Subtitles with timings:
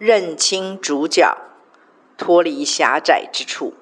[0.00, 1.36] 认清主角，
[2.16, 3.74] 脱离狭窄之处。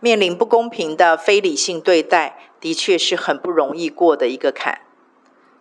[0.00, 4.80] 面临不公平的非理性对待，的确是很不容易过的一个坎，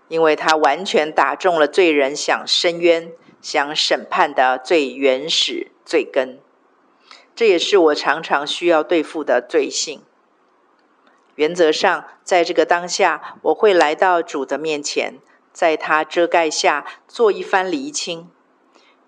[0.08, 6.40] 因为它完全打中了罪人想伸冤、想审判的最原始罪根。
[7.36, 10.02] 这也是我常常需要对付的罪性。
[11.36, 15.20] 原则上，在这个当下，我会来到主的面前，
[15.52, 18.32] 在他遮盖下做一番厘清，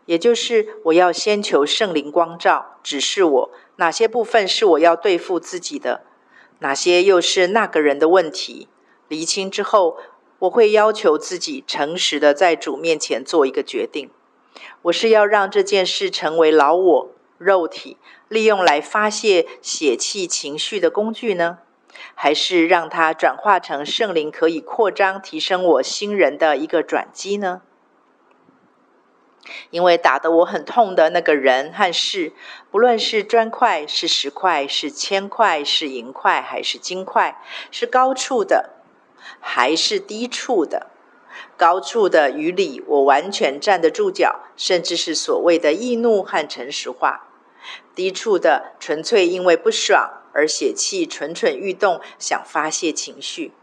[0.06, 6.02] 也就是我要先求圣灵光照，指示我哪些部分是我要对付自己的，
[6.60, 8.68] 哪些又是那个人的问题。
[9.08, 9.98] 厘清之后，
[10.40, 14.10] 我会要求自己诚实的在主面前做一个决定：
[14.84, 21.60] 我是要让这件事成为老我肉体利用来发泄血气情绪的工具呢？
[22.14, 27.62] 还是让它转化成圣灵可以扩张、提升我新人的一个转机呢？
[29.70, 32.34] 因为打得我很痛的那个人和事，
[32.72, 37.42] 不论是砖块、是石块、是铅块、是银块还是金块，
[37.72, 38.72] 是高处的
[39.40, 40.88] 还是低处的，
[41.58, 47.28] 高处的与理我完全站得住脚，甚至是所谓的易怒和诚实话；
[47.94, 50.22] 低处的纯粹因为不爽。
[50.38, 53.54] 而血气蠢蠢欲动，想发泄情绪，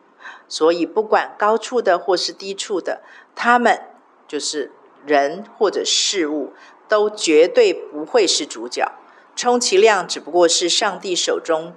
[0.49, 3.03] 所以不管高处的或是低处的，
[3.35, 3.79] 他们
[4.27, 4.73] 就是
[5.07, 6.53] 人或者事物，
[6.89, 8.93] 都绝对不会是主角，
[9.35, 11.75] 充其量只不过是上帝手中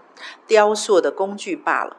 [0.47, 1.97] 雕塑的工具罢了。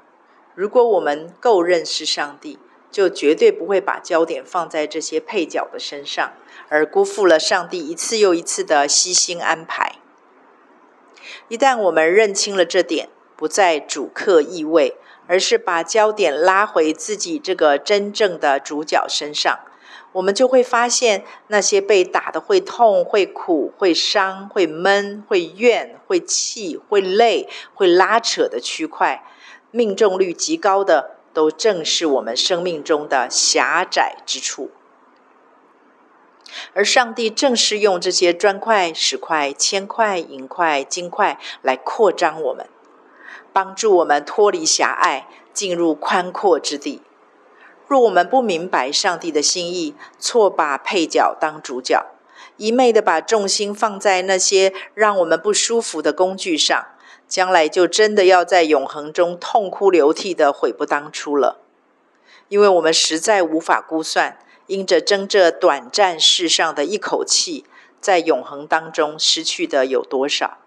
[0.55, 2.59] 如果我们够认识上帝，
[2.91, 6.33] 就绝对不会把焦点放在这些配角的身上，
[6.69, 9.97] 而辜负了上帝一次又一次的悉心安排。
[11.49, 14.97] 一旦我们认清了这点，不再主客易位，
[15.27, 19.61] 而是把焦点拉回自己这个真正的主角身上，
[20.17, 29.23] 我们就会发现，那些被打得会痛、会苦、会伤、会闷、会怨、会气、会累、会拉扯的区块，
[29.71, 34.71] 命中率极高的，都正是我们生命中的狭窄之处。
[36.73, 42.67] 而上帝正是用这些砖块、石块、铅块、银块、金块来扩张我们，
[43.53, 47.03] 帮助我们脱离狭隘，进入宽阔之地。
[47.87, 52.07] 若我们不明白上帝的心意，错把配角当主角，
[52.57, 56.87] 一昧的把重心放在那些让我们不舒服的工具上，
[57.29, 61.61] 将来就真的要在永恒中痛哭流涕的悔不当初了，
[62.49, 64.39] 因为我们实在无法估算。
[64.69, 67.65] 因着争这短暂世上的一口气，
[68.01, 70.59] 在永恒当中失去的有多少？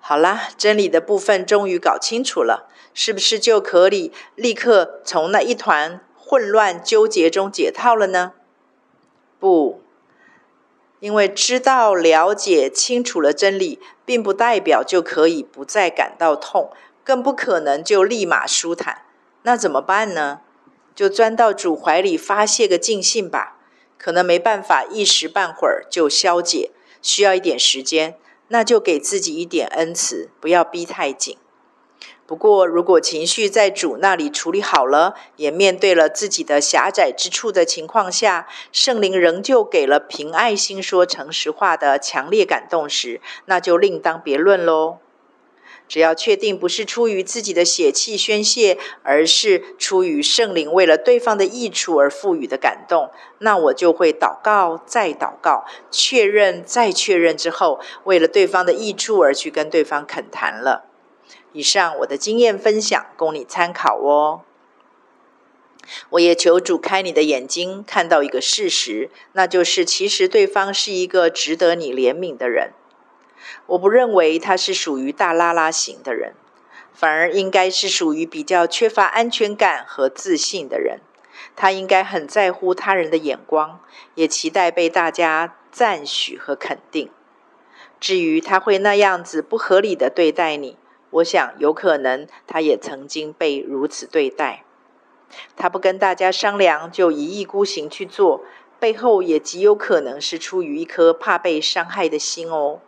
[0.00, 8.32] 好啦，真理的部分终于搞清楚了，是不是就可以立刻从那一团混乱纠结中解套了呢？
[9.38, 9.82] 不，
[11.00, 16.72] 因为知道、了解、清楚了真理，并不代表就可以不再感到痛，
[17.04, 19.02] 更不可能就立马舒坦。
[19.42, 20.40] 那怎么办呢？
[20.94, 23.56] 就钻到主怀里发泄个尽兴吧，
[23.96, 28.16] 可能没办法一时半会儿就消解，需要一点时间，
[28.52, 31.36] 那就给自己一点恩慈，不要逼太紧。
[32.26, 44.98] 不过，如果情绪在主那里处理好了，也面对了自己的狭窄之处的情况下，圣灵仍旧给了凭爱心说诚实话的强烈感动时，那就另当别论喽。
[45.90, 60.84] 只要确定不是出于自己的血气宣泄，而是出于圣灵为了对方的益处而赋予的感动，那我就会祷告再祷告，确认再确认之后，为了对方的益处而去跟对方恳谈了。
[61.52, 64.42] 以上我的经验分享，供你参考哦。
[66.10, 72.70] 我也求主开你的眼睛，看到一个事实，那就是其实对方是一个值得你怜悯的人。
[73.66, 76.34] 我不认为他是属于大拉拉型的人，
[76.92, 81.00] 反而应该是属于比较缺乏安全感和自信的人。
[81.56, 83.80] 他应该很在乎他人的眼光，
[84.14, 87.10] 也期待被大家赞许和肯定。
[87.98, 90.76] 至于他会那样子不合理的对待你，
[91.10, 94.64] 我想有可能他也曾经被如此对待。
[95.56, 98.42] 他不跟大家商量就一意孤行去做，
[98.78, 102.80] 背后也极有可能是出于一颗怕被伤害的心哦。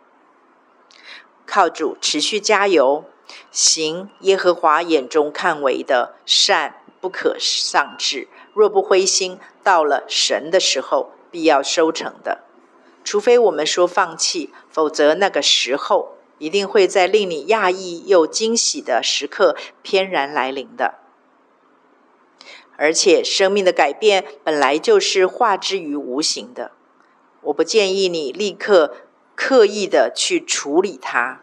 [1.45, 3.05] 靠主持续加油，
[3.51, 8.27] 行耶和华眼中看为的善，不可丧志。
[8.53, 12.43] 若不灰心，到了神的时候，必要收成的。
[13.03, 20.95] 除非我们说放弃，否则那个时候一定会在令你讶异又惊喜的时刻翩然来临的。
[22.77, 26.71] 而且，生命的改变本来就是化之于无形的。
[27.41, 28.95] 我不建议你立刻
[29.35, 31.41] 刻意的去处理它，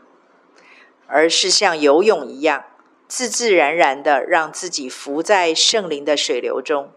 [1.07, 2.65] 而是像游泳一样，
[3.09, 6.93] 自自然然的让自己浮在圣灵的水流中，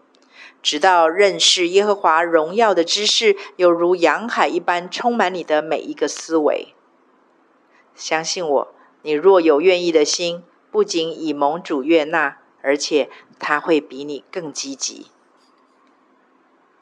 [0.62, 6.74] 直到认识耶和华荣耀的知识，有如洋海一般充满你的每一个思维。
[7.94, 15.08] 相信我，你若有愿意的心，不仅以蒙主悦纳，而且他会比你更积极。